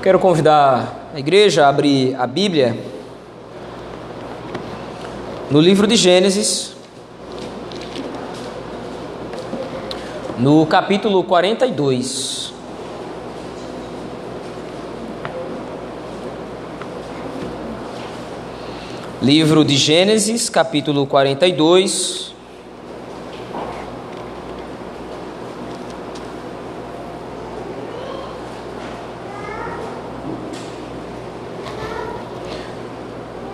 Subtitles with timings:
[0.00, 2.78] Quero convidar a igreja a abrir a Bíblia
[5.50, 6.72] no livro de Gênesis,
[10.38, 12.52] no capítulo 42.
[19.20, 22.37] Livro de Gênesis, capítulo 42.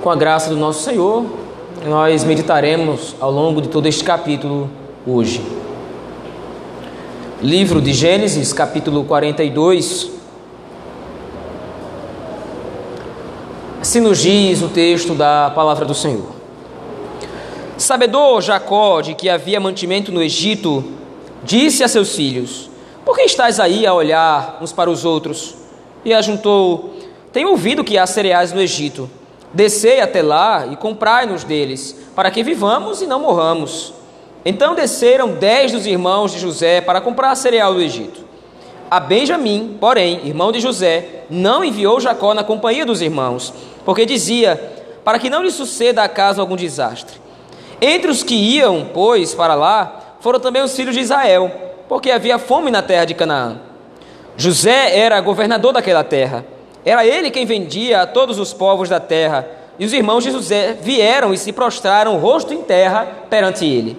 [0.04, 1.24] Com a graça do nosso Senhor,
[1.86, 4.68] nós meditaremos ao longo de todo este capítulo
[5.06, 5.42] hoje.
[7.40, 10.10] Livro de Gênesis, capítulo 42.
[13.80, 16.32] Assim nos diz o texto da palavra do Senhor.
[17.78, 20.84] Sabedor Jacó de que havia mantimento no Egito,
[21.42, 22.68] disse a seus filhos:
[23.06, 25.54] Por que estáis aí a olhar uns para os outros?
[26.04, 26.92] E ajuntou:
[27.32, 29.08] Tenho ouvido que há cereais no Egito.
[29.54, 33.94] Descei até lá e comprai-nos deles, para que vivamos e não morramos.
[34.44, 38.24] Então desceram dez dos irmãos de José para comprar cereal do Egito.
[38.90, 44.60] A Benjamim, porém, irmão de José, não enviou Jacó na companhia dos irmãos, porque dizia:
[45.04, 47.20] Para que não lhe suceda a casa algum desastre.
[47.80, 51.50] Entre os que iam, pois, para lá, foram também os filhos de Israel,
[51.88, 53.58] porque havia fome na terra de Canaã.
[54.36, 56.44] José era governador daquela terra.
[56.84, 59.48] Era ele quem vendia a todos os povos da terra.
[59.78, 63.98] E os irmãos de José vieram e se prostraram rosto em terra perante ele.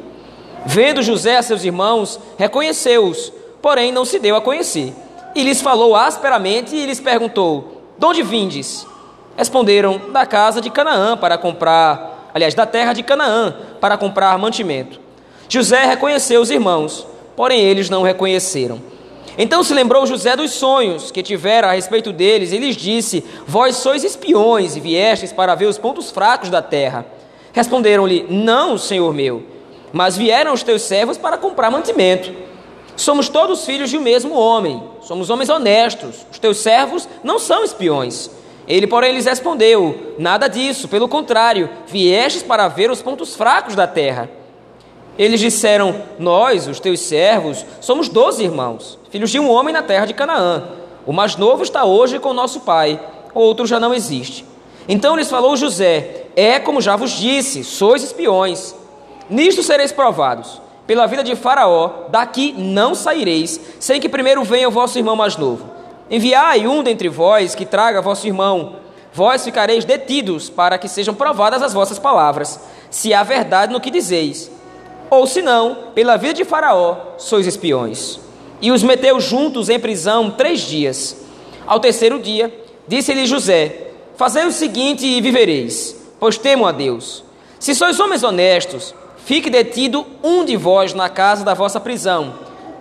[0.65, 4.93] Vendo José a seus irmãos, reconheceu-os, porém não se deu a conhecer.
[5.35, 8.87] E lhes falou asperamente e lhes perguntou: De onde vindes?
[9.35, 14.99] Responderam: Da casa de Canaã para comprar, aliás, da terra de Canaã para comprar mantimento.
[15.49, 18.81] José reconheceu os irmãos, porém eles não reconheceram.
[19.37, 23.75] Então se lembrou José dos sonhos que tivera a respeito deles e lhes disse: Vós
[23.75, 27.05] sois espiões e viestes para ver os pontos fracos da terra.
[27.51, 29.43] Responderam-lhe: Não, senhor meu,
[29.91, 32.33] mas vieram os teus servos para comprar mantimento.
[32.95, 36.25] Somos todos filhos de um mesmo homem, somos homens honestos.
[36.31, 38.29] Os teus servos não são espiões.
[38.67, 43.85] Ele, porém, lhes respondeu: Nada disso, pelo contrário, viestes para ver os pontos fracos da
[43.85, 44.29] terra.
[45.17, 50.05] Eles disseram: Nós, os teus servos, somos doze irmãos, filhos de um homem na terra
[50.05, 50.63] de Canaã.
[51.05, 52.99] O mais novo está hoje com nosso pai,
[53.33, 54.45] outro já não existe.
[54.87, 58.75] Então lhes falou José: É como já vos disse, sois espiões.
[59.29, 60.61] Nisto sereis provados.
[60.85, 65.35] Pela vida de Faraó, daqui não saireis, sem que primeiro venha o vosso irmão mais
[65.35, 65.65] novo.
[66.11, 68.75] Enviai um dentre vós que traga vosso irmão.
[69.11, 72.59] Vós ficareis detidos, para que sejam provadas as vossas palavras,
[72.91, 74.51] se há verdade no que dizeis
[75.09, 78.19] ou se não, pela vida de Faraó, sois espiões.
[78.61, 81.17] E os meteu juntos em prisão três dias.
[81.67, 82.53] Ao terceiro dia,
[82.87, 87.23] disse-lhe José: Fazei o seguinte e vivereis, pois temo a Deus.
[87.59, 92.33] Se sois homens honestos, fique detido um de vós na casa da vossa prisão.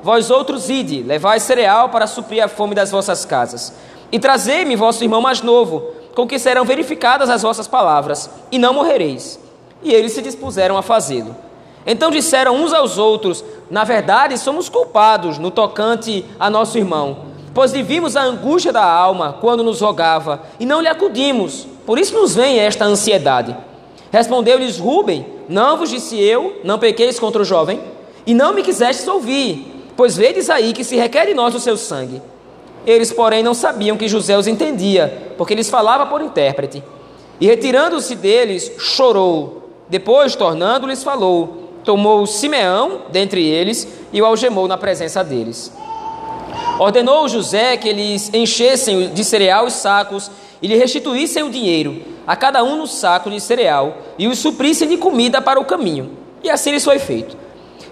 [0.02, 3.72] Vós outros ide, levai cereal para suprir a fome das vossas casas.
[4.12, 5.82] E trazei-me vosso irmão mais novo,
[6.14, 9.40] com que serão verificadas as vossas palavras, e não morrereis.
[9.82, 11.34] E eles se dispuseram a fazê-lo.
[11.86, 17.18] Então disseram uns aos outros: Na verdade, somos culpados no tocante a nosso irmão,
[17.52, 21.66] pois lhe vimos a angústia da alma quando nos rogava e não lhe acudimos.
[21.86, 23.56] Por isso nos vem esta ansiedade.
[24.10, 27.80] Respondeu-lhes Rubem: Não vos disse eu, não pequeis contra o jovem,
[28.26, 31.76] e não me quisestes ouvir, pois vedes aí que se requer de nós o seu
[31.76, 32.22] sangue.
[32.86, 36.82] Eles, porém, não sabiam que José os entendia, porque lhes falava por intérprete.
[37.40, 39.70] E retirando-se deles, chorou.
[39.88, 45.72] Depois, tornando-lhes, falou: tomou Simeão dentre eles e o algemou na presença deles.
[46.78, 50.30] Ordenou José que eles enchessem de cereal os sacos
[50.60, 54.88] e lhe restituíssem o dinheiro, a cada um no saco de cereal, e os suprissem
[54.88, 56.16] de comida para o caminho.
[56.42, 57.36] E assim lhes foi feito.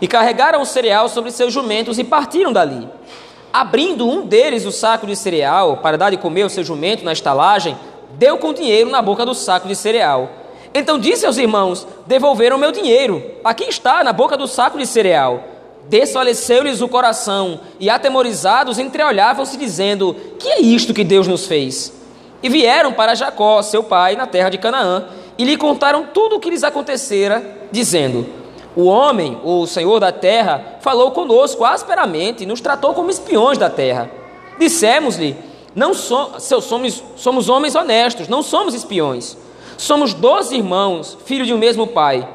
[0.01, 2.89] E carregaram o cereal sobre seus jumentos e partiram dali.
[3.53, 7.13] Abrindo um deles o saco de cereal para dar de comer ao seu jumento na
[7.13, 7.77] estalagem,
[8.15, 10.42] deu com dinheiro na boca do saco de cereal
[10.75, 13.23] então disse aos irmãos: Devolveram meu dinheiro.
[13.45, 15.45] Aqui está, na boca do saco de cereal.
[15.89, 21.93] Desfaleceu-lhes o coração e, atemorizados, entreolhavam-se, dizendo: Que é isto que Deus nos fez?
[22.43, 25.05] E vieram para Jacó, seu pai, na terra de Canaã,
[25.37, 28.27] e lhe contaram tudo o que lhes acontecera, dizendo:
[28.75, 33.69] O homem, o senhor da terra, falou conosco asperamente e nos tratou como espiões da
[33.69, 34.11] terra.
[34.59, 35.37] Dissemos-lhe:
[35.75, 36.33] Não so,
[36.63, 39.37] somos, somos homens honestos, não somos espiões.
[39.83, 42.29] Somos doze irmãos, filhos de um mesmo pai.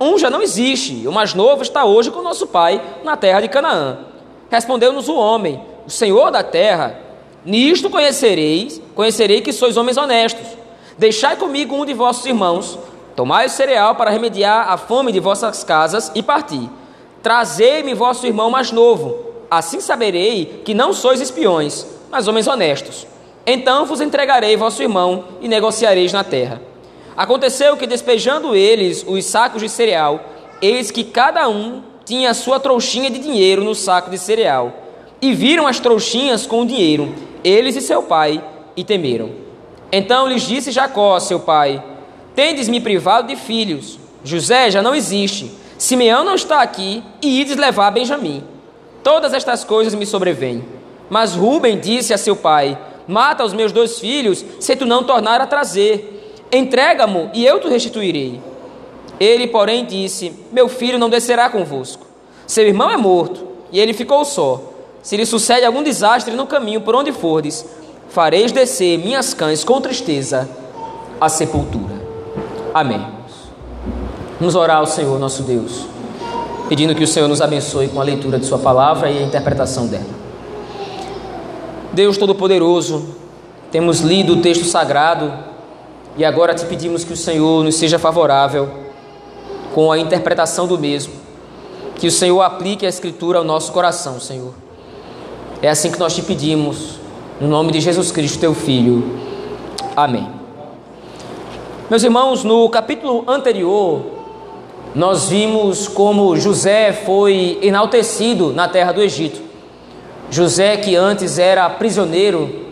[0.00, 3.48] Um já não existe, o mais novo está hoje com nosso pai na terra de
[3.48, 3.98] Canaã.
[4.50, 6.98] Respondeu-nos o homem, o senhor da terra:
[7.44, 10.46] Nisto conhecereis, conhecerei que sois homens honestos.
[10.96, 12.78] Deixai comigo um de vossos irmãos,
[13.14, 16.70] tomai o cereal para remediar a fome de vossas casas e parti.
[17.22, 23.06] Trazei-me vosso irmão mais novo, assim saberei que não sois espiões, mas homens honestos.
[23.46, 26.72] Então vos entregarei vosso irmão e negociareis na terra.
[27.16, 30.20] Aconteceu que, despejando eles os sacos de cereal,
[30.60, 34.72] eis que cada um tinha a sua trouxinha de dinheiro no saco de cereal.
[35.22, 38.42] E viram as trouxinhas com o dinheiro, eles e seu pai,
[38.76, 39.30] e temeram.
[39.90, 41.82] Então lhes disse Jacó, seu pai:
[42.34, 43.98] Tendes-me privado de filhos.
[44.24, 45.50] José já não existe.
[45.78, 48.42] Simeão não está aqui, e ides levar Benjamim.
[49.02, 50.64] Todas estas coisas me sobrevêm.
[51.08, 52.76] Mas Ruben disse a seu pai:
[53.06, 56.13] Mata os meus dois filhos, se tu não tornar a trazer.
[56.54, 58.40] Entrega-mo e eu te restituirei.
[59.18, 62.06] Ele, porém, disse: Meu filho não descerá convosco.
[62.46, 64.60] Seu irmão é morto, e ele ficou só.
[65.02, 67.66] Se lhe sucede algum desastre no caminho por onde fordes,
[68.08, 70.48] fareis descer minhas cães com tristeza
[71.20, 71.94] à sepultura.
[72.72, 73.04] Amém.
[74.38, 75.86] Vamos orar ao Senhor nosso Deus,
[76.68, 79.86] pedindo que o Senhor nos abençoe com a leitura de Sua palavra e a interpretação
[79.86, 80.04] dela.
[81.92, 83.16] Deus Todo-Poderoso,
[83.70, 85.32] temos lido o texto sagrado
[86.16, 88.70] e agora te pedimos que o Senhor nos seja favorável
[89.74, 91.12] com a interpretação do mesmo.
[91.96, 94.54] Que o Senhor aplique a Escritura ao nosso coração, Senhor.
[95.60, 97.00] É assim que nós te pedimos,
[97.40, 99.18] no nome de Jesus Cristo, teu Filho.
[99.96, 100.28] Amém.
[101.90, 104.02] Meus irmãos, no capítulo anterior,
[104.94, 109.40] nós vimos como José foi enaltecido na terra do Egito.
[110.30, 112.66] José, que antes era prisioneiro,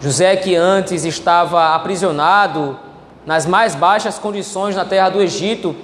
[0.00, 2.83] José, que antes estava aprisionado
[3.26, 5.74] nas mais baixas condições na terra do Egito,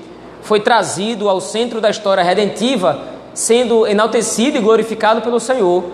[0.42, 3.02] foi trazido ao centro da história redentiva,
[3.34, 5.84] sendo enaltecido e glorificado pelo Senhor.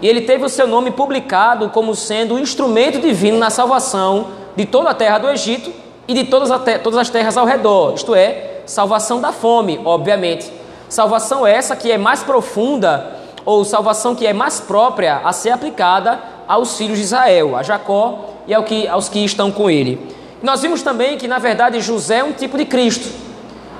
[0.00, 4.64] E ele teve o seu nome publicado como sendo um instrumento divino na salvação de
[4.64, 5.72] toda a terra do Egito
[6.06, 6.50] e de todas,
[6.82, 10.50] todas as terras ao redor, isto é, salvação da fome, obviamente.
[10.88, 16.20] Salvação essa que é mais profunda, ou salvação que é mais própria a ser aplicada
[16.46, 20.17] aos filhos de Israel, a Jacó e ao que, aos que estão com ele.
[20.40, 23.08] Nós vimos também que, na verdade, José é um tipo de Cristo.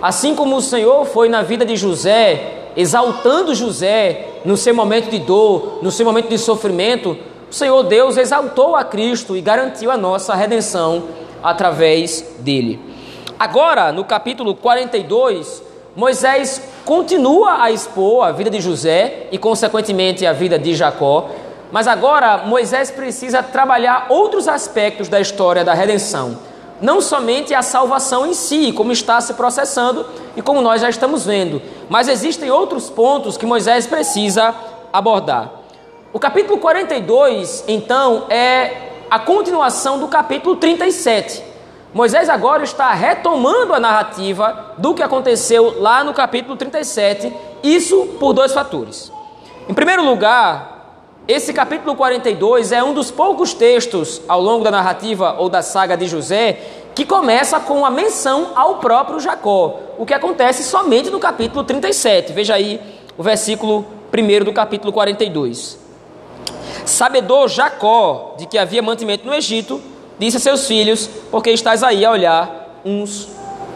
[0.03, 5.21] Assim como o Senhor foi na vida de José, exaltando José no seu momento de
[5.21, 7.17] dor, no seu momento de sofrimento,
[7.49, 11.05] o Senhor Deus exaltou a Cristo e garantiu a nossa redenção
[11.43, 12.81] através dele.
[13.39, 15.63] Agora, no capítulo 42,
[15.95, 21.31] Moisés continua a expor a vida de José e, consequentemente, a vida de Jacó,
[21.71, 26.48] mas agora Moisés precisa trabalhar outros aspectos da história da redenção
[26.81, 31.25] não somente a salvação em si, como está se processando e como nós já estamos
[31.25, 34.55] vendo, mas existem outros pontos que Moisés precisa
[34.93, 35.51] abordar.
[36.13, 41.43] O capítulo 42, então, é a continuação do capítulo 37.
[41.93, 48.33] Moisés agora está retomando a narrativa do que aconteceu lá no capítulo 37, isso por
[48.33, 49.11] dois fatores.
[49.69, 50.78] Em primeiro lugar,
[51.29, 55.95] esse capítulo 42 é um dos poucos textos ao longo da narrativa ou da saga
[55.95, 56.59] de José
[56.95, 62.33] que começa com a menção ao próprio Jacó, o que acontece somente no capítulo 37.
[62.33, 62.81] Veja aí
[63.19, 65.79] o versículo 1 do capítulo 42.
[66.87, 69.83] Sabedor Jacó de que havia mantimento no Egito,
[70.19, 73.29] disse a seus filhos: Porque estáis aí a olhar uns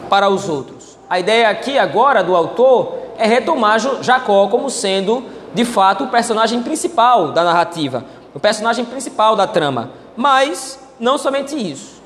[0.09, 0.97] para os outros.
[1.09, 5.23] A ideia aqui agora do autor é retomar Jacó como sendo
[5.55, 8.05] de fato, o personagem principal da narrativa,
[8.35, 9.91] o personagem principal da trama.
[10.17, 12.01] Mas não somente isso.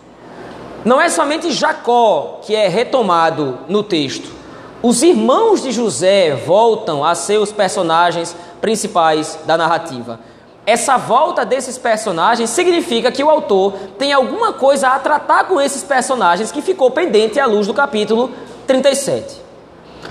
[0.84, 4.30] Não é somente Jacó que é retomado no texto.
[4.82, 10.20] Os irmãos de José voltam a ser os personagens principais da narrativa.
[10.64, 15.84] Essa volta desses personagens significa que o autor tem alguma coisa a tratar com esses
[15.84, 18.30] personagens que ficou pendente à luz do capítulo
[18.66, 19.45] 37.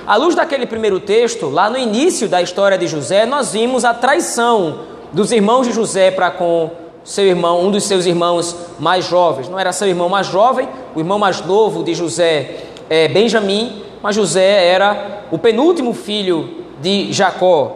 [0.07, 3.91] À luz daquele primeiro texto, lá no início da história de José, nós vimos a
[3.91, 4.81] traição
[5.11, 6.69] dos irmãos de José para com
[7.03, 9.49] seu irmão, um dos seus irmãos mais jovens.
[9.49, 12.57] Não era seu irmão mais jovem, o irmão mais novo de José
[12.87, 17.75] é Benjamim, mas José era o penúltimo filho de Jacó,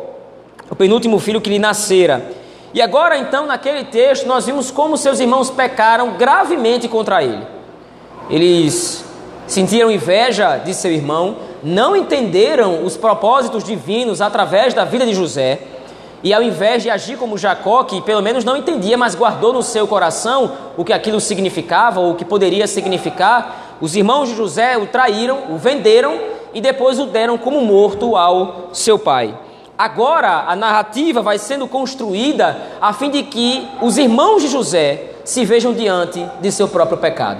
[0.69, 2.29] o penúltimo filho que lhe nascera.
[2.75, 7.41] E agora, então, naquele texto, nós vimos como seus irmãos pecaram gravemente contra ele.
[8.29, 9.03] Eles
[9.48, 15.59] sentiram inveja de seu irmão, não entenderam os propósitos divinos através da vida de José,
[16.21, 19.63] e ao invés de agir como Jacó, que pelo menos não entendia, mas guardou no
[19.63, 24.77] seu coração o que aquilo significava ou o que poderia significar, os irmãos de José
[24.77, 26.19] o traíram, o venderam
[26.53, 29.33] e depois o deram como morto ao seu pai.
[29.77, 35.45] agora a narrativa vai sendo construída a fim de que os irmãos de José se
[35.45, 37.39] vejam diante de seu próprio pecado.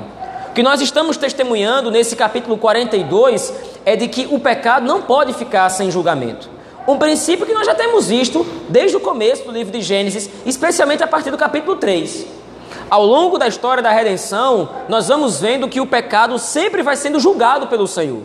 [0.50, 3.54] O que nós estamos testemunhando nesse capítulo 42
[3.86, 6.50] é de que o pecado não pode ficar sem julgamento.
[6.88, 11.04] Um princípio que nós já temos visto desde o começo do livro de Gênesis, especialmente
[11.04, 12.26] a partir do capítulo 3.
[12.90, 17.20] Ao longo da história da redenção, nós vamos vendo que o pecado sempre vai sendo
[17.20, 18.22] julgado pelo Senhor.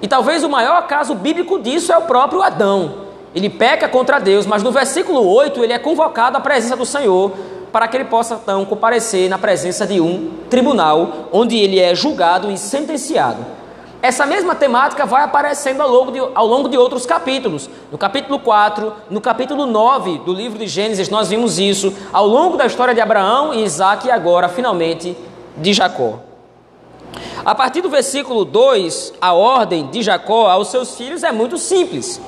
[0.00, 3.08] E talvez o maior caso bíblico disso é o próprio Adão.
[3.34, 7.32] Ele peca contra Deus, mas no versículo 8 ele é convocado à presença do Senhor
[7.70, 12.50] para que ele possa então comparecer na presença de um tribunal onde ele é julgado
[12.50, 13.57] e sentenciado.
[14.00, 17.68] Essa mesma temática vai aparecendo ao longo, de, ao longo de outros capítulos.
[17.90, 22.56] No capítulo 4, no capítulo 9 do livro de Gênesis, nós vimos isso ao longo
[22.56, 25.16] da história de Abraão e Isaac e agora, finalmente,
[25.56, 26.20] de Jacó.
[27.44, 32.20] A partir do versículo 2, a ordem de Jacó aos seus filhos é muito simples.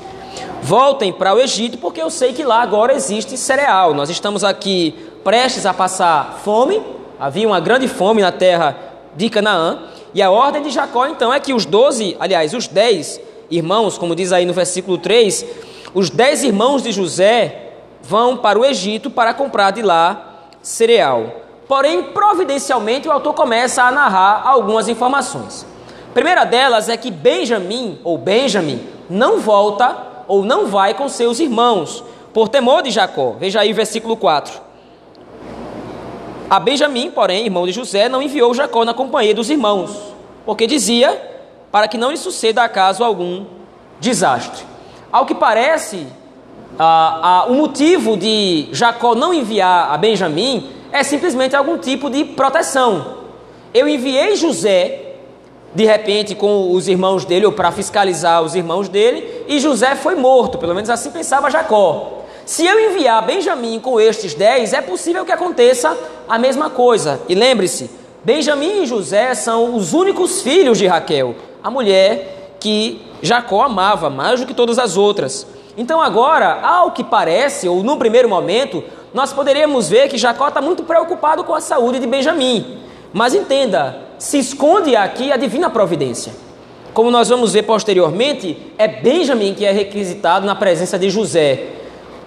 [0.63, 3.95] Voltem para o Egito, porque eu sei que lá agora existe cereal.
[3.95, 6.83] Nós estamos aqui prestes a passar fome,
[7.19, 8.77] havia uma grande fome na terra
[9.15, 9.79] de Canaã.
[10.13, 14.15] E a ordem de Jacó, então, é que os doze, aliás, os dez irmãos, como
[14.15, 15.45] diz aí no versículo 3,
[15.95, 21.27] os dez irmãos de José vão para o Egito para comprar de lá cereal.
[21.69, 25.67] Porém, providencialmente, o autor começa a narrar algumas informações.
[26.11, 31.39] A primeira delas é que Benjamim, ou Benjamim, não volta ou não vai com seus
[31.39, 32.03] irmãos,
[32.33, 33.37] por temor de Jacó.
[33.39, 34.70] Veja aí o versículo 4.
[36.51, 39.97] A Benjamim, porém, irmão de José, não enviou Jacó na companhia dos irmãos,
[40.45, 41.17] porque dizia
[41.71, 43.45] para que não lhe suceda acaso algum
[44.01, 44.65] desastre.
[45.13, 46.09] Ao que parece,
[46.77, 52.25] ah, ah, o motivo de Jacó não enviar a Benjamim é simplesmente algum tipo de
[52.25, 53.19] proteção.
[53.73, 55.19] Eu enviei José,
[55.73, 60.17] de repente, com os irmãos dele, ou para fiscalizar os irmãos dele, e José foi
[60.17, 62.20] morto, pelo menos assim pensava Jacó.
[62.51, 65.97] Se eu enviar Benjamim com estes dez, é possível que aconteça
[66.29, 67.21] a mesma coisa.
[67.29, 67.89] E lembre-se,
[68.25, 74.41] Benjamim e José são os únicos filhos de Raquel, a mulher que Jacó amava mais
[74.41, 75.47] do que todas as outras.
[75.77, 78.83] Então, agora, ao que parece, ou num primeiro momento,
[79.15, 82.81] nós poderíamos ver que Jacó está muito preocupado com a saúde de Benjamim.
[83.13, 86.33] Mas entenda, se esconde aqui a divina providência.
[86.93, 91.79] Como nós vamos ver posteriormente, é Benjamim que é requisitado na presença de José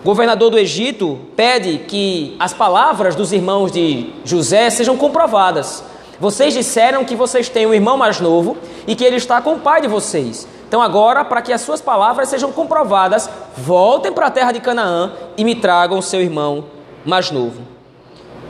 [0.04, 5.84] governador do Egito pede que as palavras dos irmãos de José sejam comprovadas.
[6.20, 9.60] Vocês disseram que vocês têm um irmão mais novo e que ele está com o
[9.60, 10.48] pai de vocês.
[10.68, 15.12] Então, agora, para que as suas palavras sejam comprovadas, voltem para a terra de Canaã
[15.38, 16.66] e me tragam seu irmão
[17.06, 17.62] mais novo.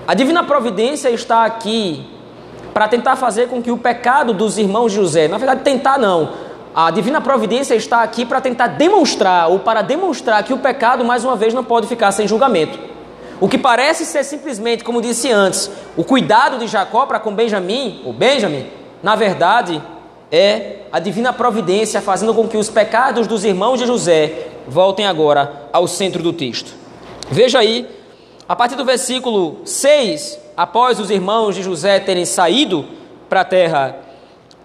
[0.07, 2.05] A divina providência está aqui
[2.73, 6.29] para tentar fazer com que o pecado dos irmãos de José, na verdade, tentar não,
[6.75, 11.23] a divina providência está aqui para tentar demonstrar, ou para demonstrar que o pecado, mais
[11.23, 12.79] uma vez, não pode ficar sem julgamento.
[13.39, 18.01] O que parece ser simplesmente, como disse antes, o cuidado de Jacó para com Benjamim,
[18.05, 18.65] ou Benjamim,
[19.03, 19.81] na verdade,
[20.31, 25.67] é a divina providência fazendo com que os pecados dos irmãos de José voltem agora
[25.71, 26.73] ao centro do texto.
[27.29, 27.87] Veja aí,
[28.47, 32.85] a partir do versículo 6, após os irmãos de José terem saído
[33.29, 33.97] para a terra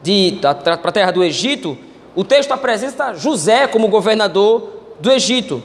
[0.03, 1.77] de para a terra do Egito,
[2.19, 5.63] o texto apresenta José como governador do Egito.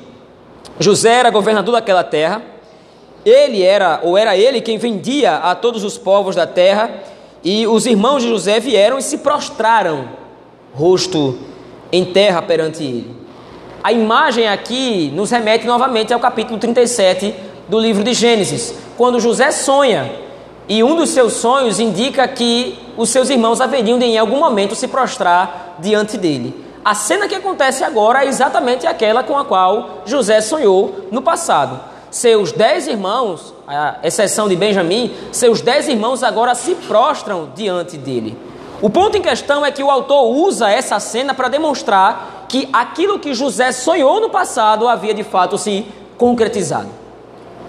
[0.79, 2.43] José era governador daquela terra.
[3.25, 6.91] Ele era, ou era ele, quem vendia a todos os povos da terra.
[7.43, 10.10] E os irmãos de José vieram e se prostraram,
[10.75, 11.39] rosto
[11.91, 13.15] em terra perante ele.
[13.83, 17.33] A imagem aqui nos remete novamente ao capítulo 37
[17.67, 20.12] do livro de Gênesis, quando José sonha
[20.67, 24.75] e um dos seus sonhos indica que os seus irmãos haveriam de em algum momento
[24.75, 26.63] se prostrar diante dele.
[26.84, 31.79] A cena que acontece agora é exatamente aquela com a qual José sonhou no passado.
[32.12, 38.38] Seus dez irmãos, a exceção de Benjamim, seus dez irmãos agora se prostram diante dele.
[38.82, 43.17] O ponto em questão é que o autor usa essa cena para demonstrar que aquilo
[43.17, 45.86] que José sonhou no passado havia de fato se
[46.17, 47.02] concretizado.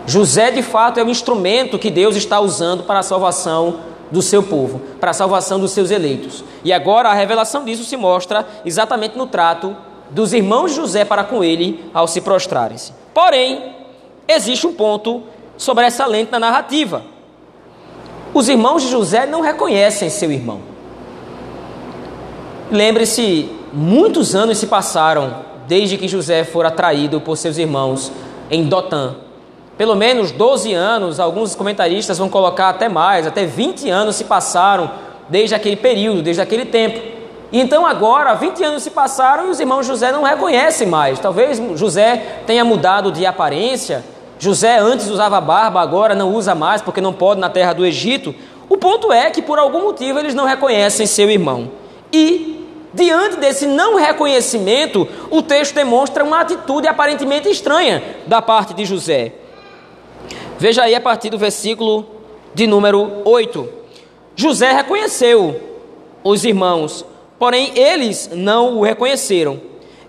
[0.06, 3.80] José, de fato, é o instrumento que Deus está usando para a salvação
[4.10, 6.44] do seu povo, para a salvação dos seus eleitos.
[6.62, 9.76] E agora a revelação disso se mostra exatamente no trato
[10.10, 12.92] dos irmãos de José para com ele ao se prostrarem-se.
[13.12, 13.74] Porém,
[14.28, 15.22] existe um ponto
[15.56, 17.02] sobre essa lente na narrativa.
[18.32, 20.60] Os irmãos de José não reconhecem seu irmão.
[22.70, 28.12] Lembre-se, muitos anos se passaram desde que José fora traído por seus irmãos
[28.50, 29.14] em Dotã,
[29.76, 34.90] pelo menos 12 anos, alguns comentaristas vão colocar até mais, até 20 anos se passaram
[35.28, 37.00] desde aquele período, desde aquele tempo.
[37.52, 41.18] Então agora, 20 anos se passaram e os irmãos José não reconhecem mais.
[41.18, 44.04] Talvez José tenha mudado de aparência.
[44.38, 48.34] José antes usava barba, agora não usa mais porque não pode na terra do Egito.
[48.68, 51.70] O ponto é que por algum motivo eles não reconhecem seu irmão.
[52.12, 58.84] E diante desse não reconhecimento, o texto demonstra uma atitude aparentemente estranha da parte de
[58.84, 59.43] José.
[60.58, 62.06] Veja aí a partir do versículo
[62.54, 63.68] de número 8.
[64.36, 65.60] José reconheceu
[66.22, 67.04] os irmãos,
[67.38, 69.60] porém eles não o reconheceram.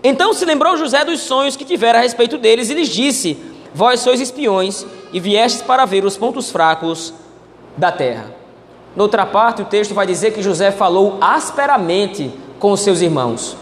[0.02, 3.36] Então se lembrou José dos sonhos que tivera a respeito deles e lhes disse:
[3.74, 7.12] Vós sois espiões e viestes para ver os pontos fracos
[7.76, 8.34] da terra.
[8.94, 13.56] Noutra parte, o texto vai dizer que José falou asperamente com os seus irmãos.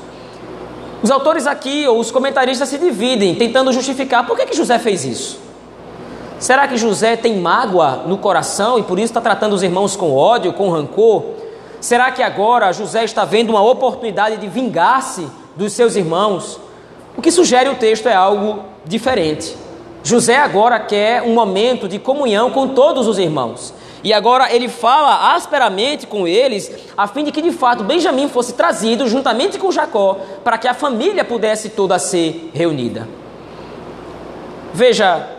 [1.02, 5.04] Os autores aqui, ou os comentaristas, se dividem, tentando justificar por que, que José fez
[5.04, 5.43] isso.
[6.44, 10.14] Será que José tem mágoa no coração e por isso está tratando os irmãos com
[10.14, 11.24] ódio, com rancor?
[11.80, 16.60] Será que agora José está vendo uma oportunidade de vingar-se dos seus irmãos?
[17.16, 19.56] O que sugere o texto é algo diferente.
[20.02, 23.72] José agora quer um momento de comunhão com todos os irmãos.
[24.02, 28.52] E agora ele fala asperamente com eles, a fim de que de fato Benjamim fosse
[28.52, 33.08] trazido juntamente com Jacó, para que a família pudesse toda ser reunida.
[34.74, 35.33] Veja,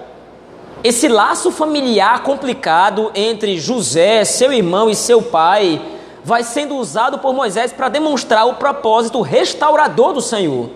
[0.87, 5.81] esse laço familiar complicado entre José, seu irmão e seu pai,
[6.23, 10.69] vai sendo usado por Moisés para demonstrar o propósito restaurador do Senhor.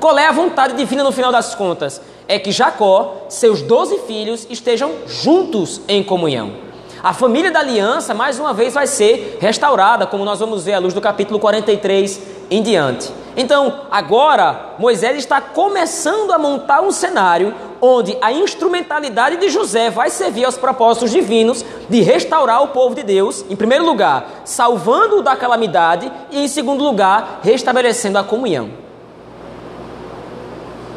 [0.00, 2.02] Qual é a vontade divina no final das contas?
[2.26, 6.54] É que Jacó, seus doze filhos, estejam juntos em comunhão.
[7.02, 10.78] A família da aliança, mais uma vez, vai ser restaurada, como nós vamos ver à
[10.78, 13.12] luz do capítulo 43 em diante.
[13.36, 20.10] Então, agora, Moisés está começando a montar um cenário onde a instrumentalidade de José vai
[20.10, 25.34] servir aos propósitos divinos de restaurar o povo de Deus, em primeiro lugar, salvando-o da
[25.34, 28.70] calamidade, e em segundo lugar, restabelecendo a comunhão.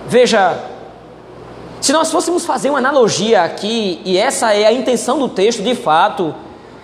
[0.05, 0.74] Veja,
[1.85, 5.75] se nós fôssemos fazer uma analogia aqui, e essa é a intenção do texto de
[5.75, 6.33] fato,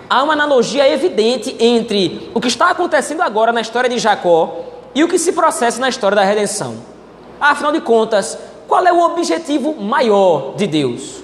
[0.07, 4.59] há uma analogia evidente entre o que está acontecendo agora na história de Jacó
[4.93, 6.75] e o que se processa na história da redenção.
[7.39, 8.37] Afinal de contas,
[8.67, 11.23] qual é o objetivo maior de Deus?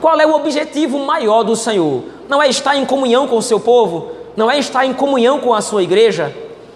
[0.00, 2.04] Qual é o objetivo maior do Senhor?
[2.28, 4.12] Não é estar em comunhão com o seu povo?
[4.36, 6.32] Não é estar em comunhão com a sua igreja?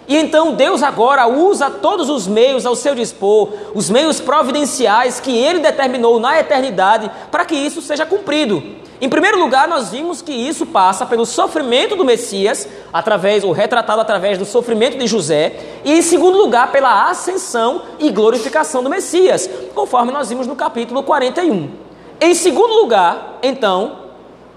[0.07, 5.35] E então Deus agora usa todos os meios ao seu dispor, os meios providenciais que
[5.35, 8.81] ele determinou na eternidade para que isso seja cumprido.
[9.01, 13.99] Em primeiro lugar, nós vimos que isso passa pelo sofrimento do Messias, através ou retratado
[13.99, 19.49] através do sofrimento de José, e em segundo lugar, pela ascensão e glorificação do Messias,
[19.73, 21.71] conforme nós vimos no capítulo 41.
[22.19, 24.01] Em segundo lugar, então,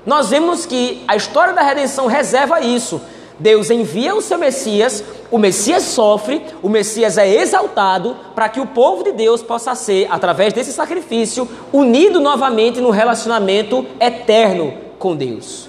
[0.05, 3.01] nós vemos que a história da redenção reserva isso.
[3.39, 8.67] Deus envia o seu Messias, o Messias sofre, o Messias é exaltado para que o
[8.67, 15.69] povo de Deus possa ser, através desse sacrifício, unido novamente no relacionamento eterno com Deus.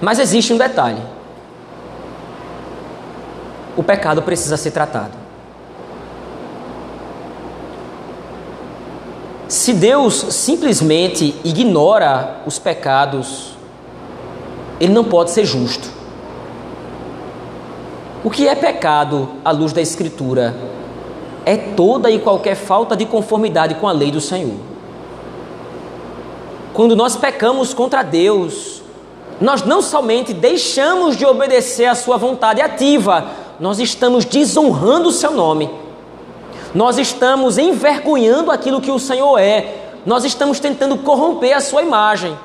[0.00, 1.02] Mas existe um detalhe:
[3.76, 5.26] o pecado precisa ser tratado.
[9.48, 13.55] Se Deus simplesmente ignora os pecados,
[14.80, 15.88] Ele não pode ser justo.
[18.22, 20.54] O que é pecado à luz da Escritura?
[21.44, 24.56] É toda e qualquer falta de conformidade com a lei do Senhor.
[26.74, 28.82] Quando nós pecamos contra Deus,
[29.40, 35.30] nós não somente deixamos de obedecer à Sua vontade ativa, nós estamos desonrando o Seu
[35.30, 35.70] nome,
[36.74, 42.36] nós estamos envergonhando aquilo que o Senhor é, nós estamos tentando corromper a Sua imagem.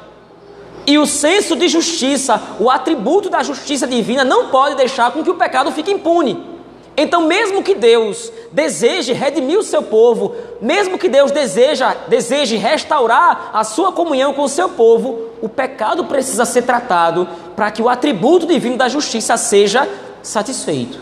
[0.85, 5.29] E o senso de justiça, o atributo da justiça divina, não pode deixar com que
[5.29, 6.51] o pecado fique impune.
[6.97, 13.51] Então, mesmo que Deus deseje redimir o seu povo, mesmo que Deus deseja, deseje restaurar
[13.53, 17.87] a sua comunhão com o seu povo, o pecado precisa ser tratado para que o
[17.87, 19.87] atributo divino da justiça seja
[20.21, 20.99] satisfeito.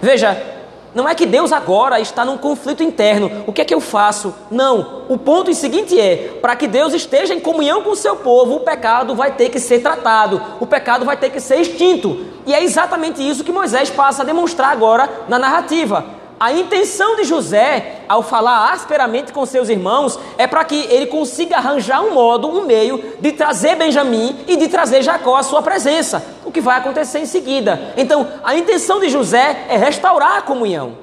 [0.00, 0.55] Veja,
[0.96, 3.44] não é que Deus agora está num conflito interno.
[3.46, 4.34] O que é que eu faço?
[4.50, 5.02] Não.
[5.10, 8.60] O ponto seguinte é: para que Deus esteja em comunhão com o seu povo, o
[8.60, 12.24] pecado vai ter que ser tratado, o pecado vai ter que ser extinto.
[12.46, 16.15] E é exatamente isso que Moisés passa a demonstrar agora na narrativa.
[16.38, 21.56] A intenção de José, ao falar asperamente com seus irmãos, é para que ele consiga
[21.56, 26.36] arranjar um modo, um meio de trazer Benjamim e de trazer Jacó à sua presença
[26.56, 27.92] que vai acontecer em seguida.
[27.98, 30.96] Então, a intenção de José é restaurar a comunhão.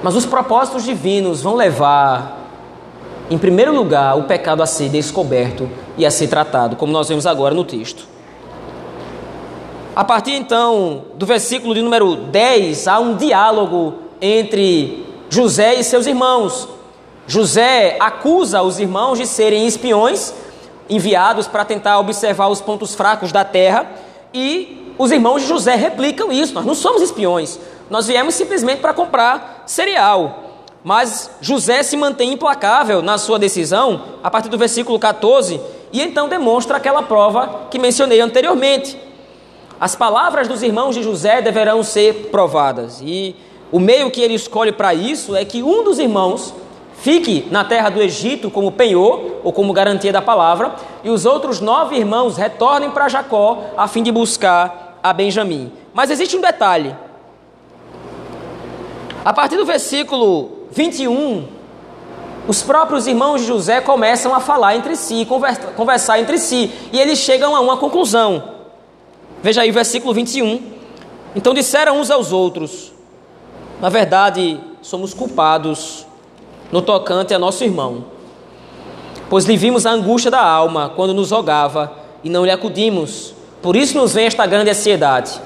[0.00, 2.38] Mas os propósitos divinos vão levar,
[3.28, 7.26] em primeiro lugar, o pecado a ser descoberto e a ser tratado, como nós vemos
[7.26, 8.06] agora no texto.
[9.94, 16.06] A partir então do versículo de número 10, há um diálogo entre José e seus
[16.06, 16.66] irmãos.
[17.26, 20.32] José acusa os irmãos de serem espiões
[20.88, 23.86] enviados para tentar observar os pontos fracos da terra
[24.32, 28.94] e os irmãos de José replicam isso: Nós não somos espiões, nós viemos simplesmente para
[28.94, 30.38] comprar cereal.
[30.82, 35.60] Mas José se mantém implacável na sua decisão, a partir do versículo 14,
[35.92, 39.11] e então demonstra aquela prova que mencionei anteriormente.
[39.82, 43.02] As palavras dos irmãos de José deverão ser provadas.
[43.04, 43.34] E
[43.72, 46.54] o meio que ele escolhe para isso é que um dos irmãos
[46.98, 51.60] fique na terra do Egito como penhor ou como garantia da palavra, e os outros
[51.60, 55.72] nove irmãos retornem para Jacó a fim de buscar a Benjamim.
[55.92, 56.94] Mas existe um detalhe.
[59.24, 61.48] A partir do versículo 21,
[62.46, 65.26] os próprios irmãos de José começam a falar entre si,
[65.74, 68.61] conversar entre si, e eles chegam a uma conclusão.
[69.42, 70.62] Veja aí o versículo 21.
[71.34, 72.92] Então disseram uns aos outros:
[73.80, 76.06] Na verdade, somos culpados
[76.70, 78.04] no tocante a nosso irmão,
[79.28, 83.34] pois lhe vimos a angústia da alma quando nos rogava e não lhe acudimos.
[83.60, 85.40] Por isso nos vem esta grande ansiedade.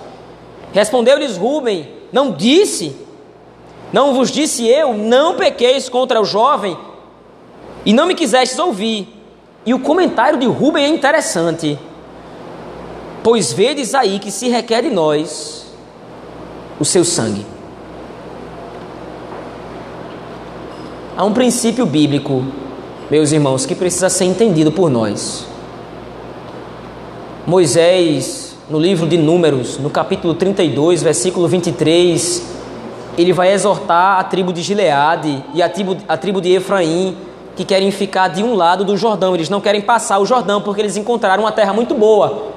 [0.72, 2.94] Respondeu-lhes Rubem: Não disse,
[3.92, 6.76] não vos disse eu, não pequeis contra o jovem,
[7.84, 9.08] e não me quisestes ouvir.
[9.64, 11.78] E o comentário de Rubem é interessante.
[13.26, 15.66] Pois vedes aí que se requer de nós
[16.78, 17.44] o seu sangue.
[21.16, 22.44] Há um princípio bíblico,
[23.10, 25.44] meus irmãos, que precisa ser entendido por nós.
[27.44, 32.44] Moisés, no livro de Números, no capítulo 32, versículo 23,
[33.18, 37.16] ele vai exortar a tribo de Gileade e a tribo, a tribo de Efraim,
[37.56, 39.34] que querem ficar de um lado do Jordão.
[39.34, 42.54] Eles não querem passar o Jordão porque eles encontraram uma terra muito boa.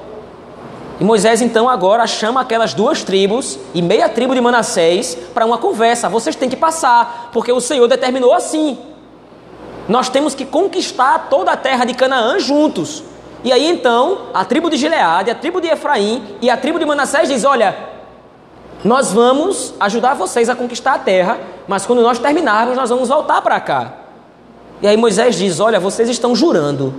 [1.00, 5.56] E Moisés então agora chama aquelas duas tribos e meia tribo de Manassés para uma
[5.56, 6.10] conversa.
[6.10, 8.78] Vocês têm que passar, porque o Senhor determinou assim.
[9.88, 13.02] Nós temos que conquistar toda a terra de Canaã juntos.
[13.42, 16.84] E aí então, a tribo de Gileade, a tribo de Efraim e a tribo de
[16.84, 17.74] Manassés diz: "Olha,
[18.84, 23.40] nós vamos ajudar vocês a conquistar a terra, mas quando nós terminarmos, nós vamos voltar
[23.40, 23.94] para cá."
[24.82, 26.92] E aí Moisés diz: "Olha, vocês estão jurando.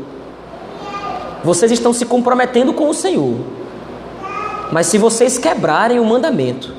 [1.44, 3.61] Vocês estão se comprometendo com o Senhor."
[4.72, 6.74] Mas se vocês quebrarem o mandamento,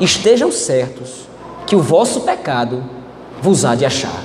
[0.00, 1.26] estejam certos
[1.66, 2.84] que o vosso pecado
[3.40, 4.22] vos há de achar.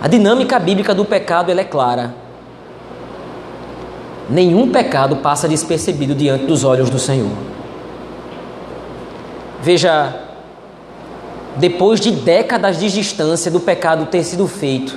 [0.00, 2.14] A dinâmica bíblica do pecado é clara.
[4.30, 7.32] Nenhum pecado passa despercebido diante dos olhos do Senhor.
[9.60, 10.14] Veja,
[11.56, 14.96] depois de décadas de distância do pecado ter sido feito,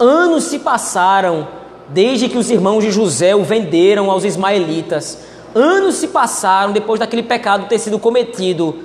[0.00, 1.59] anos se passaram
[1.92, 5.18] desde que os irmãos de José o venderam aos ismaelitas.
[5.54, 8.84] Anos se passaram depois daquele pecado ter sido cometido,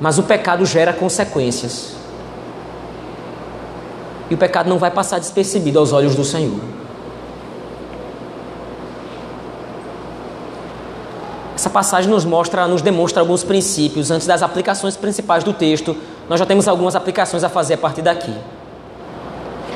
[0.00, 1.94] mas o pecado gera consequências.
[4.28, 6.60] E o pecado não vai passar despercebido aos olhos do Senhor.
[11.54, 15.96] Essa passagem nos mostra, nos demonstra alguns princípios antes das aplicações principais do texto.
[16.28, 18.34] Nós já temos algumas aplicações a fazer a partir daqui.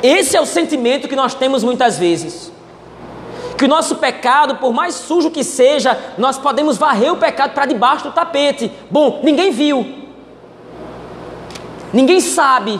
[0.03, 2.51] Esse é o sentimento que nós temos muitas vezes
[3.57, 7.65] que o nosso pecado, por mais sujo que seja, nós podemos varrer o pecado para
[7.65, 8.71] debaixo do tapete.
[8.91, 9.85] Bom, ninguém viu,
[11.91, 12.79] ninguém sabe,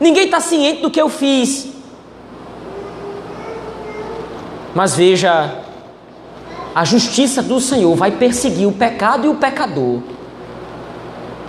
[0.00, 1.68] ninguém está ciente do que eu fiz.
[4.74, 5.60] Mas veja,
[6.74, 10.00] a justiça do Senhor vai perseguir o pecado e o pecador,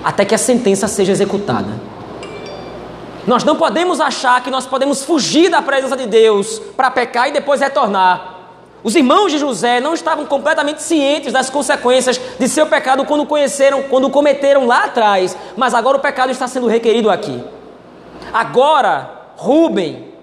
[0.04, 1.95] até que a sentença seja executada.
[3.28, 7.32] Nós não podemos achar que nós podemos fugir da presença de Deus para pecar e
[7.32, 8.36] depois retornar.
[8.84, 13.82] Os irmãos de José não estavam completamente cientes das consequências de seu pecado quando conheceram,
[13.84, 17.44] quando cometeram lá atrás, mas agora o pecado está sendo requerido aqui.
[18.32, 20.14] Agora, Rubem,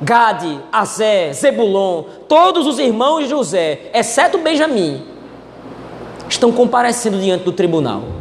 [0.00, 5.04] Gade, Azé, Zebulon, todos os irmãos de José, exceto Benjamim,
[6.28, 8.17] estão comparecendo diante do tribunal.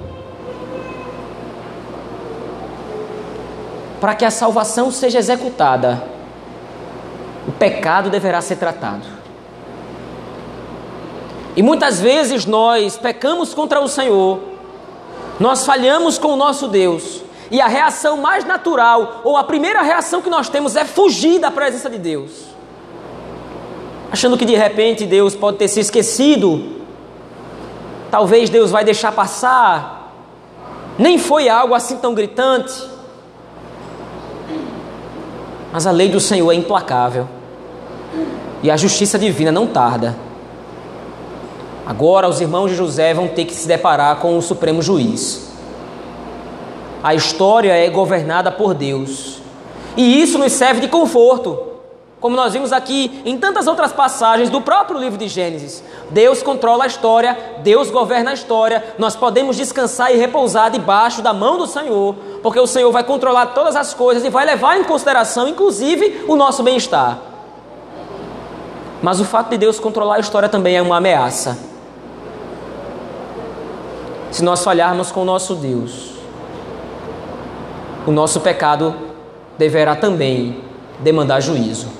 [4.00, 6.04] Para que a salvação seja executada,
[7.48, 9.06] o pecado deverá ser tratado.
[11.56, 14.40] E muitas vezes nós pecamos contra o Senhor,
[15.40, 20.22] nós falhamos com o nosso Deus, e a reação mais natural, ou a primeira reação
[20.22, 22.32] que nós temos é fugir da presença de Deus,
[24.12, 26.78] achando que de repente Deus pode ter se esquecido,
[28.12, 30.14] talvez Deus vai deixar passar,
[31.00, 32.97] nem foi algo assim tão gritante.
[35.78, 37.28] Mas a lei do Senhor é implacável.
[38.64, 40.18] E a justiça divina não tarda.
[41.86, 45.52] Agora os irmãos de José vão ter que se deparar com o Supremo Juiz.
[47.04, 49.40] A história é governada por Deus.
[49.96, 51.60] E isso nos serve de conforto.
[52.20, 55.84] Como nós vimos aqui em tantas outras passagens do próprio livro de Gênesis.
[56.10, 61.32] Deus controla a história, Deus governa a história, nós podemos descansar e repousar debaixo da
[61.32, 64.84] mão do Senhor, porque o Senhor vai controlar todas as coisas e vai levar em
[64.84, 67.20] consideração, inclusive, o nosso bem-estar.
[69.00, 71.60] Mas o fato de Deus controlar a história também é uma ameaça.
[74.32, 76.14] Se nós falharmos com o nosso Deus,
[78.08, 78.96] o nosso pecado
[79.56, 80.64] deverá também
[81.00, 81.97] demandar juízo.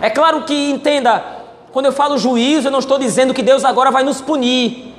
[0.00, 1.24] É claro que entenda,
[1.72, 4.94] quando eu falo juízo, eu não estou dizendo que Deus agora vai nos punir.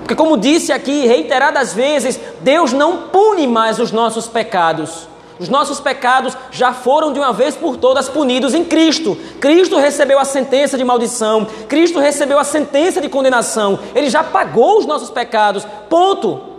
[0.00, 5.08] Porque, como disse aqui reiteradas vezes, Deus não pune mais os nossos pecados.
[5.38, 9.18] Os nossos pecados já foram de uma vez por todas punidos em Cristo.
[9.38, 14.78] Cristo recebeu a sentença de maldição, Cristo recebeu a sentença de condenação, Ele já pagou
[14.78, 15.66] os nossos pecados.
[15.90, 16.55] Ponto.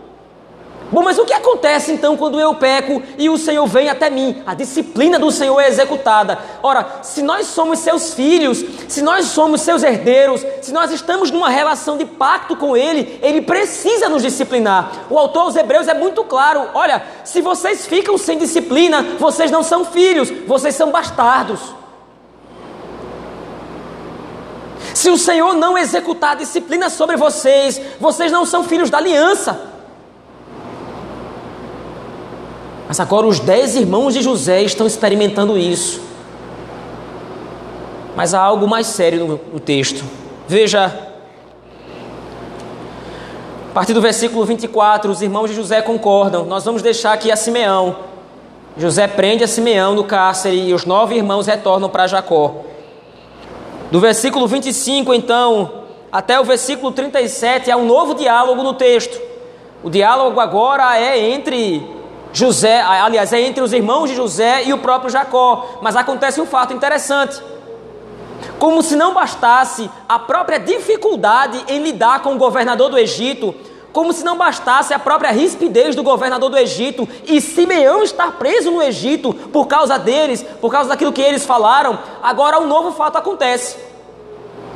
[0.89, 4.41] Bom, mas o que acontece então quando eu peco e o Senhor vem até mim?
[4.45, 6.39] A disciplina do Senhor é executada.
[6.63, 11.50] Ora, se nós somos seus filhos, se nós somos seus herdeiros, se nós estamos numa
[11.50, 15.08] relação de pacto com Ele, Ele precisa nos disciplinar.
[15.10, 19.63] O autor aos Hebreus é muito claro: olha, se vocês ficam sem disciplina, vocês não
[19.63, 21.60] são filhos, vocês são bastardos.
[24.93, 29.76] Se o Senhor não executar a disciplina sobre vocês, vocês não são filhos da aliança.
[32.88, 36.02] Mas agora os dez irmãos de José estão experimentando isso.
[38.15, 40.04] Mas há algo mais sério no, no texto.
[40.47, 40.86] Veja,
[43.69, 46.45] a partir do versículo 24, os irmãos de José concordam.
[46.45, 47.97] Nós vamos deixar aqui a Simeão.
[48.78, 52.62] José prende a Simeão no cárcere e os nove irmãos retornam para Jacó.
[53.91, 59.19] Do versículo 25, então, até o versículo 37, há um novo diálogo no texto.
[59.84, 61.97] O diálogo agora é entre
[62.38, 65.80] José, aliás, é entre os irmãos de José e o próprio Jacó.
[65.82, 67.41] Mas acontece um fato interessante.
[68.60, 73.56] Como se não bastasse a própria dificuldade em lidar com o governador do Egito,
[73.91, 78.69] como se não bastasse a própria rispidez do governador do Egito e Simeão estar preso
[78.69, 83.17] no Egito por causa deles, por causa daquilo que eles falaram, agora um novo fato
[83.17, 83.78] acontece.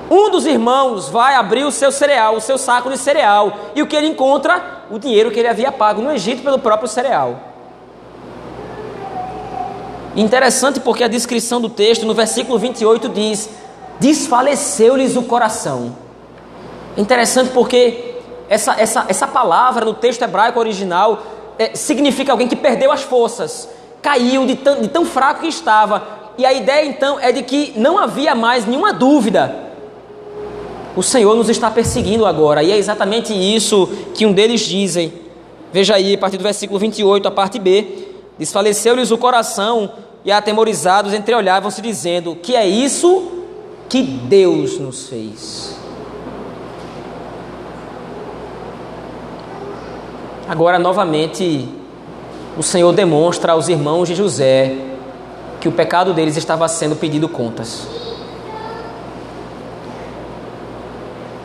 [0.10, 3.88] Um dos irmãos vai abrir o seu cereal, o seu saco de cereal, e o
[3.88, 4.82] que ele encontra?
[4.89, 7.51] O dinheiro que ele havia pago no Egito pelo próprio cereal.
[10.15, 13.50] Interessante porque a descrição do texto no versículo 28 diz:
[14.00, 15.95] desfaleceu-lhes o coração.
[16.97, 18.15] Interessante porque
[18.50, 21.24] essa, essa, essa palavra no texto hebraico original
[21.58, 23.69] é, significa alguém que perdeu as forças,
[24.02, 26.19] caiu de tão, de tão fraco que estava.
[26.38, 29.71] E a ideia então é de que não havia mais nenhuma dúvida.
[30.95, 35.13] O Senhor nos está perseguindo agora, e é exatamente isso que um deles dizem.
[35.71, 38.11] Veja aí, a partir do versículo 28, a parte B.
[38.42, 39.92] Desfaleceu-lhes o coração
[40.26, 43.46] e atemorizados entreolhavam-se, dizendo: Que é isso
[43.88, 45.76] que Deus nos fez?
[50.50, 51.70] Agora, novamente,
[52.58, 54.76] o Senhor demonstra aos irmãos de José
[55.60, 57.88] que o pecado deles estava sendo pedido contas.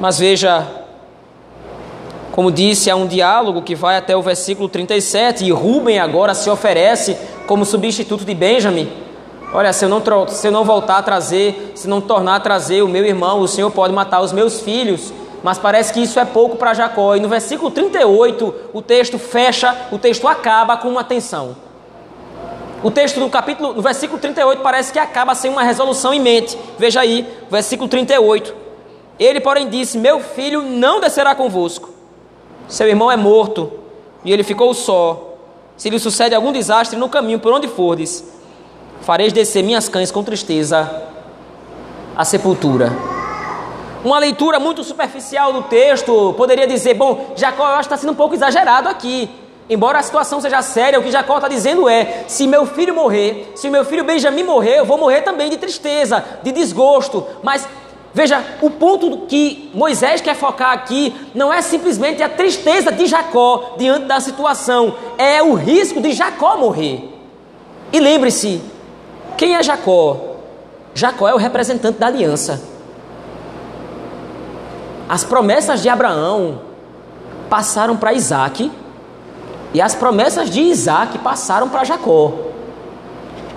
[0.00, 0.66] Mas veja,
[2.36, 6.50] como disse, há um diálogo que vai até o versículo 37 e Rubem agora se
[6.50, 8.92] oferece como substituto de Benjamin.
[9.54, 12.82] Olha, se eu não, se eu não voltar a trazer, se não tornar a trazer
[12.82, 15.14] o meu irmão, o Senhor pode matar os meus filhos.
[15.42, 17.16] Mas parece que isso é pouco para Jacó.
[17.16, 21.56] E no versículo 38, o texto fecha, o texto acaba com uma tensão.
[22.82, 26.58] O texto do capítulo, no versículo 38, parece que acaba sem uma resolução em mente.
[26.78, 28.54] Veja aí, versículo 38.
[29.18, 31.95] Ele, porém, disse: Meu filho não descerá convosco
[32.68, 33.72] seu irmão é morto
[34.24, 35.34] e ele ficou só.
[35.76, 38.24] Se lhe sucede algum desastre no caminho por onde fordes,
[39.02, 40.90] fareis descer minhas cães com tristeza
[42.16, 42.90] à sepultura.
[44.04, 48.12] Uma leitura muito superficial do texto poderia dizer: bom, Jacó eu acho que está sendo
[48.12, 49.28] um pouco exagerado aqui.
[49.68, 53.52] Embora a situação seja séria, o que Jacó está dizendo é: se meu filho morrer,
[53.56, 57.26] se meu filho Benjamim morrer, eu vou morrer também de tristeza, de desgosto.
[57.42, 57.68] Mas
[58.16, 63.74] Veja, o ponto que Moisés quer focar aqui não é simplesmente a tristeza de Jacó
[63.76, 67.12] diante da situação, é o risco de Jacó morrer.
[67.92, 68.62] E lembre-se,
[69.36, 70.36] quem é Jacó?
[70.94, 72.62] Jacó é o representante da aliança.
[75.06, 76.62] As promessas de Abraão
[77.50, 78.72] passaram para Isaac,
[79.74, 82.32] e as promessas de Isaac passaram para Jacó.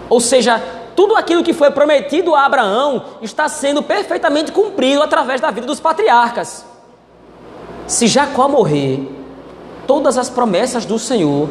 [0.09, 0.61] Ou seja,
[0.99, 5.79] tudo aquilo que foi prometido a Abraão está sendo perfeitamente cumprido através da vida dos
[5.79, 6.65] patriarcas.
[7.87, 9.09] Se Jacó morrer,
[9.87, 11.47] todas as promessas do Senhor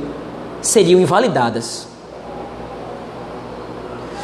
[0.61, 1.89] seriam invalidadas.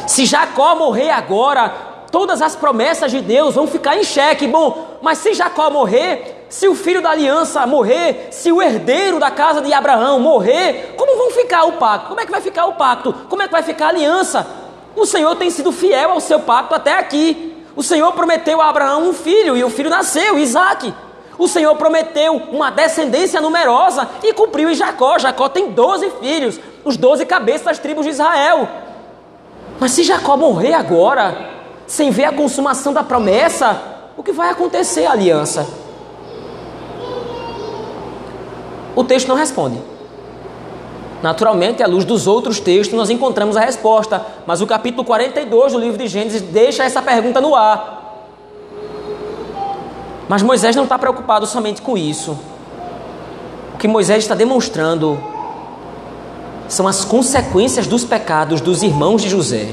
[0.05, 1.69] Se Jacó morrer agora,
[2.11, 4.45] todas as promessas de Deus vão ficar em xeque.
[4.45, 9.31] Bom, mas se Jacó morrer, se o filho da aliança morrer, se o herdeiro da
[9.31, 12.09] casa de Abraão morrer, como vão ficar o pacto?
[12.09, 13.11] Como é que vai ficar o pacto?
[13.27, 14.64] Como é que vai ficar a aliança?
[14.95, 17.63] O Senhor tem sido fiel ao seu pacto até aqui.
[17.75, 20.93] O Senhor prometeu a Abraão um filho e o filho nasceu, Isaac.
[21.37, 25.19] O Senhor prometeu uma descendência numerosa e cumpriu em Jacó.
[25.19, 28.69] Jacó tem 12 filhos, os 12 cabeças das tribos de Israel.
[29.79, 31.49] Mas se Jacó morrer agora,
[31.85, 33.81] sem ver a consumação da promessa,
[34.15, 35.67] o que vai acontecer, aliança?
[38.95, 39.94] O texto não responde.
[41.21, 45.79] Naturalmente, à luz dos outros textos, nós encontramos a resposta, mas o capítulo 42 do
[45.79, 48.03] livro de Gênesis deixa essa pergunta no ar.
[50.27, 52.37] Mas Moisés não está preocupado somente com isso.
[53.73, 55.19] O que Moisés está demonstrando
[56.67, 59.69] são as consequências dos pecados dos irmãos de José.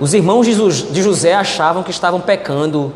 [0.00, 2.92] Os irmãos de José achavam que estavam pecando,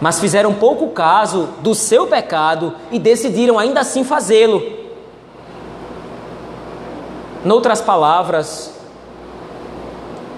[0.00, 4.62] mas fizeram pouco caso do seu pecado e decidiram ainda assim fazê-lo.
[7.44, 8.72] Noutras palavras,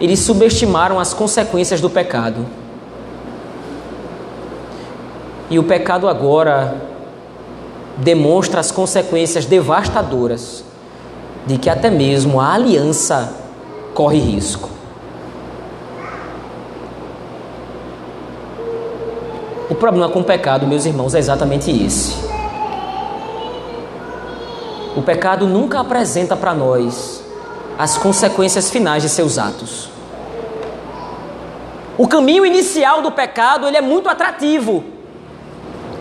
[0.01, 2.44] eles subestimaram as consequências do pecado.
[5.48, 6.77] E o pecado agora
[7.98, 10.64] demonstra as consequências devastadoras
[11.46, 13.35] de que até mesmo a aliança
[13.94, 14.70] corre risco.
[19.73, 22.15] O problema com o pecado, meus irmãos, é exatamente esse.
[24.95, 27.25] O pecado nunca apresenta para nós
[27.79, 29.89] as consequências finais de seus atos.
[31.97, 34.85] O caminho inicial do pecado ele é muito atrativo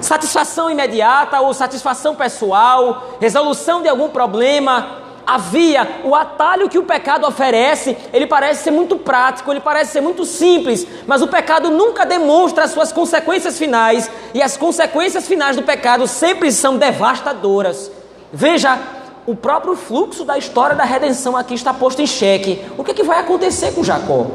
[0.01, 5.00] satisfação imediata ou satisfação pessoal, resolução de algum problema.
[5.25, 10.01] Havia o atalho que o pecado oferece, ele parece ser muito prático, ele parece ser
[10.01, 15.55] muito simples, mas o pecado nunca demonstra as suas consequências finais, e as consequências finais
[15.55, 17.91] do pecado sempre são devastadoras.
[18.33, 18.79] Veja,
[19.25, 22.65] o próprio fluxo da história da redenção aqui está posto em xeque.
[22.77, 24.27] O que, é que vai acontecer com Jacó?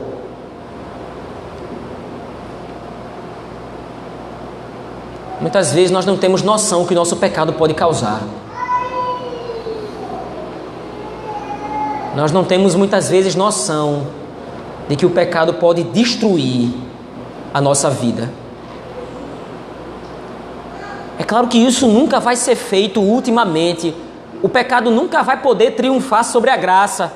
[5.40, 8.22] Muitas vezes nós não temos noção que o nosso pecado pode causar.
[12.16, 14.07] Nós não temos muitas vezes noção
[14.88, 16.72] de que o pecado pode destruir
[17.52, 18.33] a nossa vida.
[21.18, 23.94] É claro que isso nunca vai ser feito ultimamente.
[24.42, 27.12] O pecado nunca vai poder triunfar sobre a graça.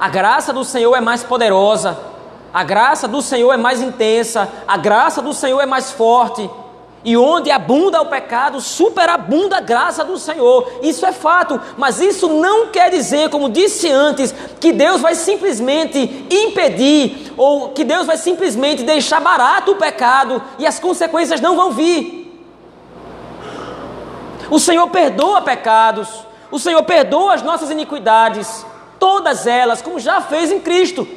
[0.00, 1.96] A graça do Senhor é mais poderosa.
[2.52, 4.48] A graça do Senhor é mais intensa.
[4.66, 6.50] A graça do Senhor é mais forte.
[7.04, 10.70] E onde abunda o pecado, superabunda a graça do Senhor.
[10.82, 16.26] Isso é fato, mas isso não quer dizer, como disse antes, que Deus vai simplesmente
[16.30, 21.72] impedir ou que Deus vai simplesmente deixar barato o pecado e as consequências não vão
[21.72, 22.22] vir.
[24.48, 26.08] O Senhor perdoa pecados,
[26.50, 28.64] o Senhor perdoa as nossas iniquidades,
[28.98, 31.08] todas elas, como já fez em Cristo.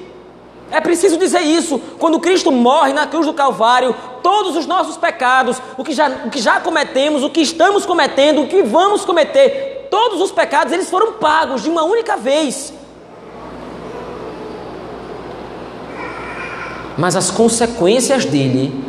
[0.71, 1.79] É preciso dizer isso.
[1.99, 6.29] Quando Cristo morre na cruz do Calvário, todos os nossos pecados, o que, já, o
[6.29, 10.89] que já cometemos, o que estamos cometendo, o que vamos cometer, todos os pecados, eles
[10.89, 12.73] foram pagos de uma única vez.
[16.97, 18.83] Mas as consequências dele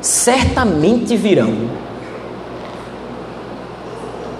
[0.00, 1.84] certamente virão.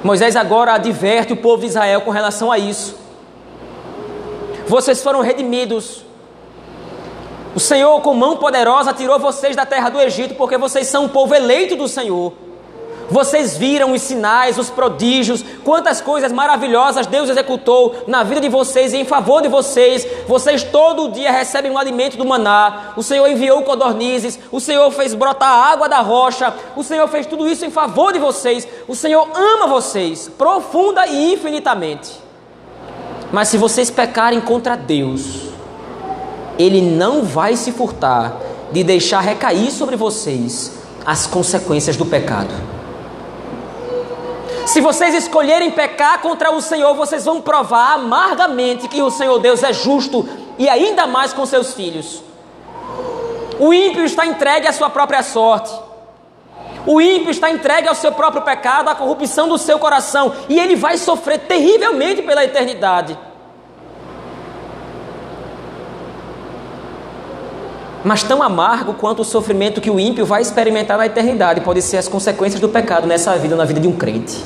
[0.04, 2.94] Moisés agora adverte o povo de Israel com relação a isso.
[4.68, 6.04] Vocês foram redimidos
[7.54, 11.08] o Senhor, com mão poderosa, tirou vocês da terra do Egito, porque vocês são um
[11.08, 12.32] povo eleito do Senhor.
[13.10, 18.92] Vocês viram os sinais, os prodígios, quantas coisas maravilhosas Deus executou na vida de vocês
[18.92, 20.06] e em favor de vocês.
[20.26, 22.92] Vocês todo dia recebem o alimento do maná.
[22.96, 26.52] O Senhor enviou codornizes, o Senhor fez brotar a água da rocha.
[26.74, 28.66] O Senhor fez tudo isso em favor de vocês.
[28.88, 32.10] O Senhor ama vocês profunda e infinitamente.
[33.30, 35.43] Mas se vocês pecarem contra Deus,
[36.58, 38.36] ele não vai se furtar
[38.72, 40.72] de deixar recair sobre vocês
[41.04, 42.54] as consequências do pecado.
[44.66, 49.62] Se vocês escolherem pecar contra o Senhor, vocês vão provar amargamente que o Senhor Deus
[49.62, 50.26] é justo
[50.58, 52.22] e ainda mais com seus filhos.
[53.58, 55.72] O ímpio está entregue à sua própria sorte.
[56.86, 60.76] O ímpio está entregue ao seu próprio pecado, à corrupção do seu coração, e ele
[60.76, 63.16] vai sofrer terrivelmente pela eternidade.
[68.04, 71.96] Mas tão amargo quanto o sofrimento que o ímpio vai experimentar na eternidade pode ser
[71.96, 74.44] as consequências do pecado nessa vida, na vida de um crente.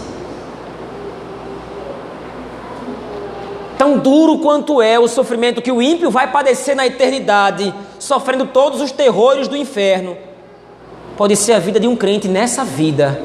[3.76, 8.80] Tão duro quanto é o sofrimento que o ímpio vai padecer na eternidade, sofrendo todos
[8.80, 10.16] os terrores do inferno,
[11.16, 13.20] pode ser a vida de um crente nessa vida,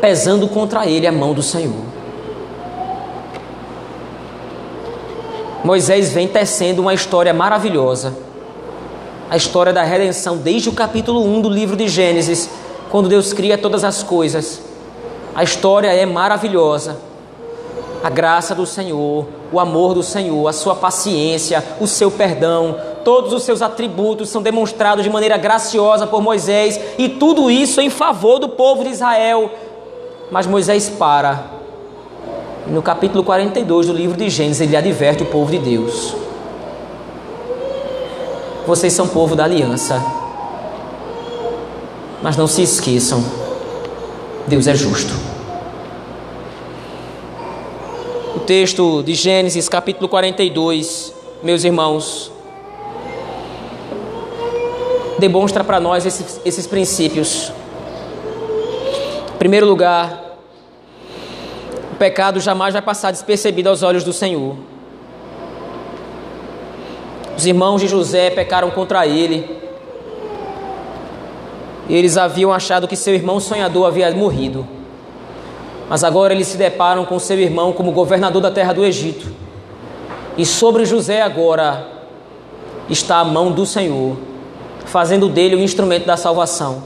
[0.00, 1.84] pesando contra ele a mão do Senhor.
[5.64, 8.14] Moisés vem tecendo uma história maravilhosa,
[9.32, 12.50] a história da redenção, desde o capítulo 1 do livro de Gênesis,
[12.90, 14.60] quando Deus cria todas as coisas.
[15.34, 16.98] A história é maravilhosa
[18.04, 23.32] a graça do Senhor, o amor do Senhor, a sua paciência, o seu perdão, todos
[23.32, 28.38] os seus atributos são demonstrados de maneira graciosa por Moisés e tudo isso em favor
[28.38, 29.50] do povo de Israel.
[30.30, 31.42] Mas Moisés para.
[32.66, 36.31] No capítulo 42 do livro de Gênesis, ele adverte o povo de Deus.
[38.66, 40.02] Vocês são povo da aliança.
[42.22, 43.24] Mas não se esqueçam,
[44.46, 45.32] Deus é justo.
[48.42, 52.30] texto de Gênesis, capítulo 42, meus irmãos,
[55.18, 57.52] demonstra para nós esses, esses princípios.
[59.34, 60.36] Em primeiro lugar,
[61.92, 64.56] o pecado jamais vai passar despercebido aos olhos do Senhor.
[67.36, 69.60] Os irmãos de José pecaram contra ele.
[71.88, 74.66] Eles haviam achado que seu irmão sonhador havia morrido.
[75.88, 79.26] Mas agora eles se deparam com seu irmão como governador da terra do Egito.
[80.36, 81.86] E sobre José agora
[82.88, 84.16] está a mão do Senhor,
[84.86, 86.82] fazendo dele o instrumento da salvação.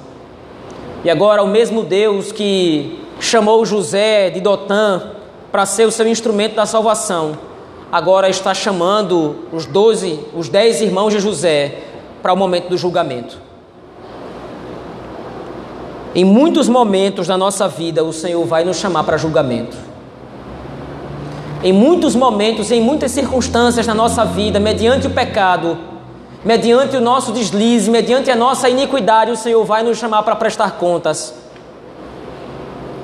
[1.04, 5.12] E agora o mesmo Deus que chamou José de Dotã
[5.52, 7.38] para ser o seu instrumento da salvação,
[7.90, 11.82] agora está chamando os doze, os dez irmãos de José
[12.22, 13.38] para o momento do julgamento.
[16.14, 19.76] Em muitos momentos da nossa vida, o Senhor vai nos chamar para julgamento.
[21.62, 25.76] Em muitos momentos, em muitas circunstâncias na nossa vida, mediante o pecado,
[26.44, 30.72] mediante o nosso deslize, mediante a nossa iniquidade, o Senhor vai nos chamar para prestar
[30.78, 31.34] contas.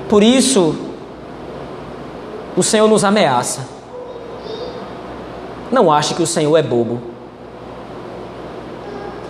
[0.09, 0.75] Por isso,
[2.55, 3.82] o Senhor nos ameaça.
[5.73, 7.01] Não ache que o Senhor é bobo.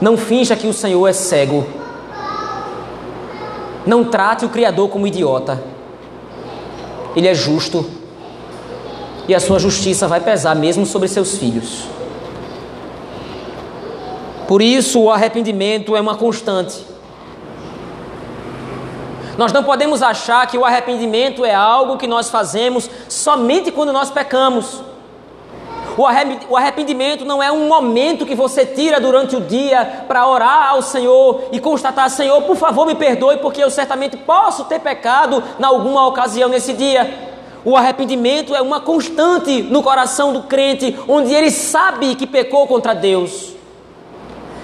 [0.02, 1.66] Não finja que o Senhor é cego.
[3.86, 5.64] Não trate o Criador como idiota.
[7.16, 7.90] Ele é justo.
[9.26, 11.86] E a sua justiça vai pesar mesmo sobre seus filhos.
[14.46, 16.86] Por isso, o arrependimento é uma constante.
[19.38, 24.12] Nós não podemos achar que o arrependimento é algo que nós fazemos somente quando nós
[24.12, 24.92] pecamos.
[25.98, 30.82] O arrependimento não é um momento que você tira durante o dia para orar ao
[30.82, 35.64] Senhor e constatar: Senhor, por favor, me perdoe, porque eu certamente posso ter pecado em
[35.64, 37.32] alguma ocasião nesse dia.
[37.64, 42.94] O arrependimento é uma constante no coração do crente, onde ele sabe que pecou contra
[42.94, 43.54] Deus.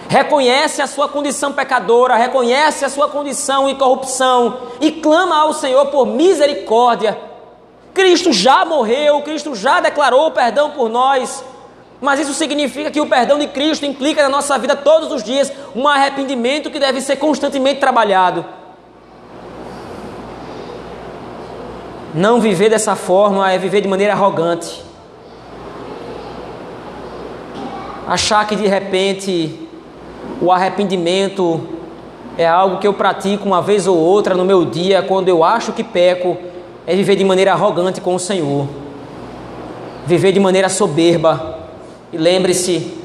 [0.10, 5.86] Reconhece a sua condição pecadora, reconhece a sua condição em corrupção e clama ao Senhor
[5.86, 7.29] por misericórdia
[7.94, 11.44] Cristo já morreu, Cristo já declarou perdão por nós.
[12.02, 15.52] Mas isso significa que o perdão de Cristo implica na nossa vida todos os dias
[15.76, 18.46] um arrependimento que deve ser constantemente trabalhado.
[22.14, 24.84] Não viver dessa forma é viver de maneira arrogante.
[28.08, 29.68] Achar que de repente
[30.42, 31.68] o arrependimento
[32.38, 35.74] é algo que eu pratico uma vez ou outra no meu dia, quando eu acho
[35.74, 36.38] que peco,
[36.90, 38.68] é viver de maneira arrogante com o Senhor,
[40.08, 41.60] viver de maneira soberba.
[42.12, 42.98] E lembre-se: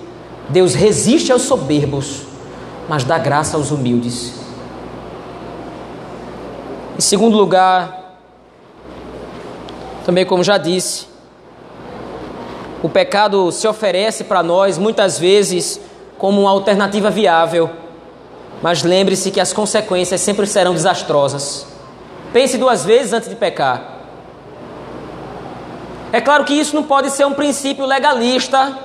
[0.49, 2.23] Deus resiste aos soberbos,
[2.89, 4.33] mas dá graça aos humildes.
[6.97, 8.17] Em segundo lugar,
[10.07, 11.05] também como já disse,
[12.83, 15.79] o pecado se oferece para nós muitas vezes
[16.17, 17.69] como uma alternativa viável,
[18.63, 21.74] mas lembre-se que as consequências sempre serão desastrosas.
[22.35, 23.81] Pense duas vezes antes de pecar.
[26.13, 28.77] É claro que isso não pode ser um princípio legalista,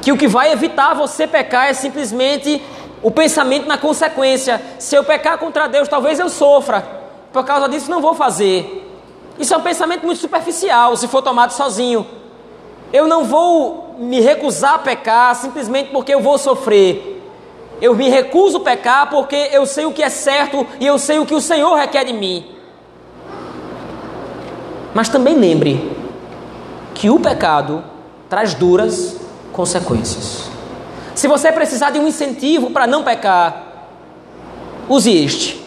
[0.00, 2.62] que o que vai evitar você pecar é simplesmente
[3.02, 4.62] o pensamento na consequência.
[4.78, 6.86] Se eu pecar contra Deus, talvez eu sofra.
[7.32, 8.88] Por causa disso, não vou fazer.
[9.40, 12.06] Isso é um pensamento muito superficial, se for tomado sozinho.
[12.92, 17.15] Eu não vou me recusar a pecar simplesmente porque eu vou sofrer.
[17.80, 21.18] Eu me recuso a pecar porque eu sei o que é certo e eu sei
[21.18, 22.46] o que o Senhor requer de mim.
[24.94, 25.94] Mas também lembre
[26.94, 27.84] que o pecado
[28.30, 29.16] traz duras
[29.52, 30.50] consequências.
[31.14, 33.88] Se você precisar de um incentivo para não pecar,
[34.88, 35.62] use este.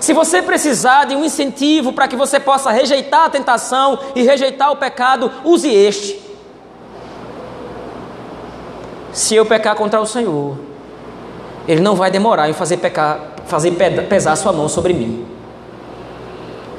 [0.00, 4.70] Se você precisar de um incentivo para que você possa rejeitar a tentação e rejeitar
[4.72, 6.25] o pecado, use este.
[9.16, 10.58] Se eu pecar contra o Senhor,
[11.66, 13.70] Ele não vai demorar em fazer, pecar, fazer
[14.10, 15.24] pesar sua mão sobre mim.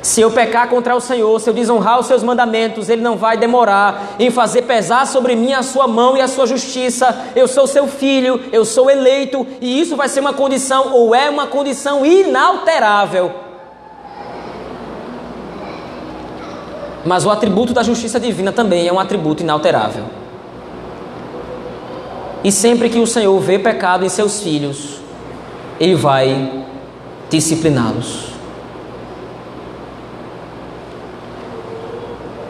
[0.03, 3.37] Se eu pecar contra o Senhor, se eu desonrar os seus mandamentos, Ele não vai
[3.37, 7.25] demorar em fazer pesar sobre mim a sua mão e a sua justiça.
[7.35, 11.31] Eu sou seu filho, eu sou eleito, e isso vai ser uma condição, ou é
[11.31, 13.31] uma condição inalterável.
[17.03, 20.16] Mas o atributo da justiça divina também é um atributo inalterável.
[22.47, 25.01] E sempre que o Senhor vê pecado em seus filhos,
[25.77, 26.63] Ele vai
[27.29, 28.27] discipliná-los.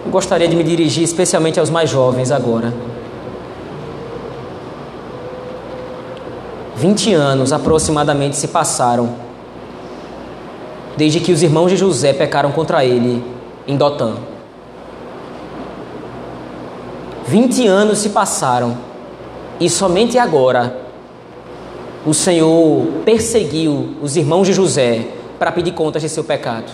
[0.07, 2.71] gostaria de me dirigir especialmente aos mais jovens agora.
[6.75, 9.15] 20 anos aproximadamente se passaram
[10.95, 13.23] desde que os irmãos de José pecaram contra ele
[13.67, 14.13] em Dotã.
[17.27, 18.86] 20 anos se passaram
[19.59, 20.87] e somente agora
[22.05, 26.71] o Senhor perseguiu os irmãos de José para pedir contas de seu pecado.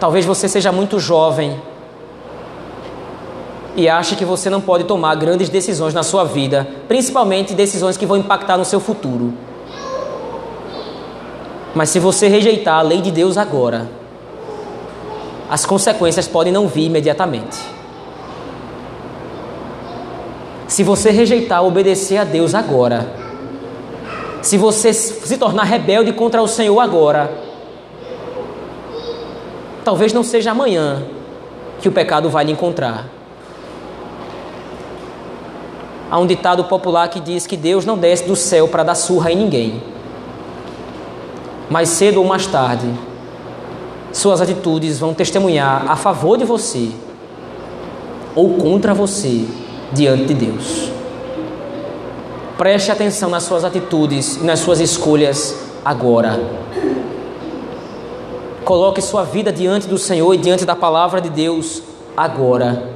[0.00, 1.60] Talvez você seja muito jovem
[3.76, 8.04] e ache que você não pode tomar grandes decisões na sua vida, principalmente decisões que
[8.04, 9.32] vão impactar no seu futuro.
[11.74, 13.88] Mas se você rejeitar a lei de Deus agora,
[15.48, 17.71] as consequências podem não vir imediatamente.
[20.72, 23.06] Se você rejeitar obedecer a Deus agora,
[24.40, 27.30] se você se tornar rebelde contra o Senhor agora,
[29.84, 31.02] Talvez não seja amanhã
[31.80, 33.06] que o pecado vai lhe encontrar.
[36.10, 39.32] Há um ditado popular que diz que Deus não desce do céu para dar surra
[39.32, 39.82] em ninguém.
[41.68, 42.86] Mais cedo ou mais tarde,
[44.12, 46.90] suas atitudes vão testemunhar a favor de você
[48.34, 49.46] ou contra você
[49.92, 50.90] diante de Deus.
[52.56, 56.40] Preste atenção nas suas atitudes e nas suas escolhas agora.
[58.64, 61.82] Coloque sua vida diante do Senhor e diante da palavra de Deus
[62.16, 62.90] agora.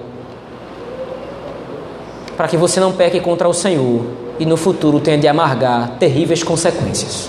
[2.37, 4.05] Para que você não peque contra o Senhor
[4.39, 7.29] e no futuro tenha de amargar terríveis consequências.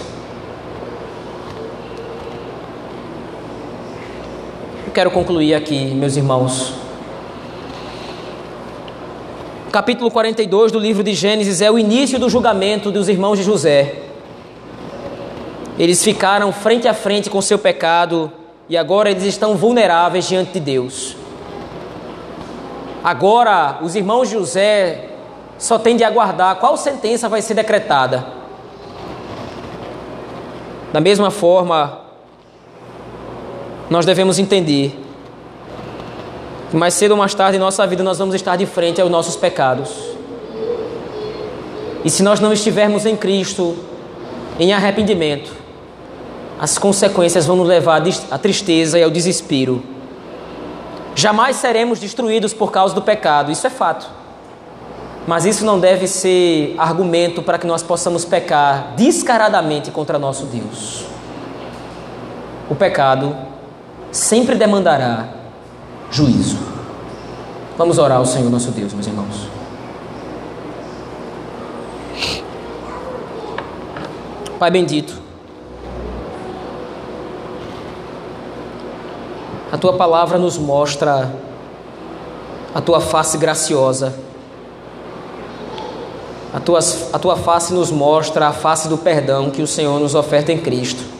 [4.86, 6.87] Eu quero concluir aqui, meus irmãos.
[9.72, 13.96] Capítulo 42 do livro de Gênesis é o início do julgamento dos irmãos de José.
[15.78, 18.32] Eles ficaram frente a frente com seu pecado
[18.70, 21.18] e agora eles estão vulneráveis diante de Deus.
[23.04, 25.10] Agora, os irmãos de José
[25.58, 28.26] só têm de aguardar qual sentença vai ser decretada.
[30.94, 32.00] Da mesma forma,
[33.90, 35.07] nós devemos entender
[36.74, 39.36] mais cedo ou mais tarde em nossa vida nós vamos estar de frente aos nossos
[39.36, 39.90] pecados.
[42.04, 43.76] E se nós não estivermos em Cristo,
[44.60, 45.52] em arrependimento,
[46.60, 48.02] as consequências vão nos levar
[48.32, 49.82] à tristeza e ao desespero.
[51.16, 54.08] Jamais seremos destruídos por causa do pecado, isso é fato.
[55.26, 61.06] Mas isso não deve ser argumento para que nós possamos pecar descaradamente contra nosso Deus.
[62.70, 63.36] O pecado
[64.12, 65.28] sempre demandará
[66.12, 66.58] juízo.
[67.78, 69.48] Vamos orar ao Senhor nosso Deus, meus irmãos.
[74.60, 75.28] Pai bendito,
[79.70, 81.30] A tua palavra nos mostra
[82.74, 84.14] a tua face graciosa.
[86.54, 86.80] A tua,
[87.12, 90.58] a tua face nos mostra a face do perdão que o Senhor nos oferta em
[90.58, 91.17] Cristo.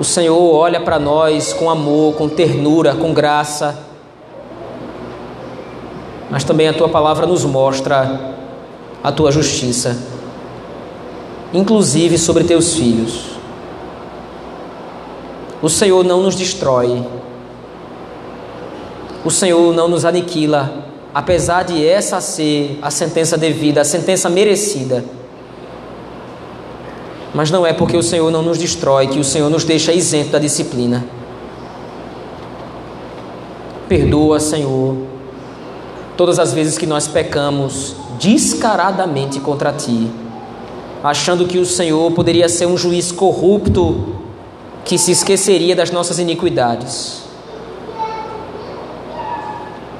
[0.00, 3.78] O Senhor olha para nós com amor, com ternura, com graça.
[6.30, 8.34] Mas também a tua palavra nos mostra
[9.04, 9.98] a tua justiça,
[11.52, 13.26] inclusive sobre teus filhos.
[15.60, 17.06] O Senhor não nos destrói.
[19.22, 25.04] O Senhor não nos aniquila, apesar de essa ser a sentença devida, a sentença merecida.
[27.34, 30.30] Mas não é porque o Senhor não nos destrói que o Senhor nos deixa isento
[30.30, 31.04] da disciplina.
[33.88, 34.96] Perdoa, Senhor,
[36.16, 40.10] todas as vezes que nós pecamos descaradamente contra Ti,
[41.02, 44.16] achando que o Senhor poderia ser um juiz corrupto
[44.84, 47.20] que se esqueceria das nossas iniquidades.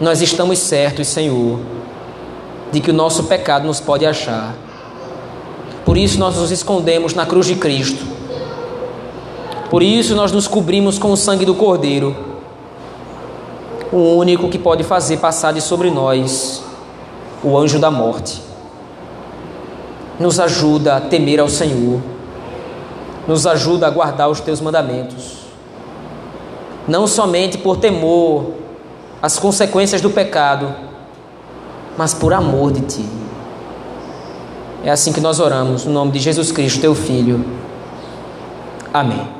[0.00, 1.60] nós estamos certos, Senhor,
[2.72, 4.54] de que o nosso pecado nos pode achar.
[5.84, 8.04] Por isso nós nos escondemos na cruz de Cristo.
[9.70, 12.16] Por isso nós nos cobrimos com o sangue do Cordeiro,
[13.92, 16.62] o único que pode fazer passar de sobre nós
[17.42, 18.42] o anjo da morte.
[20.18, 22.00] Nos ajuda a temer ao Senhor,
[23.28, 25.38] nos ajuda a guardar os teus mandamentos,
[26.88, 28.54] não somente por temor
[29.22, 30.74] às consequências do pecado,
[31.96, 33.19] mas por amor de Ti.
[34.82, 37.44] É assim que nós oramos, no nome de Jesus Cristo, Teu Filho.
[38.92, 39.39] Amém.